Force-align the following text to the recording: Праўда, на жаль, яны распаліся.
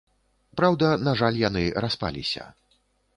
Праўда, 0.61 0.87
на 1.07 1.13
жаль, 1.19 1.37
яны 1.49 1.63
распаліся. 1.85 2.47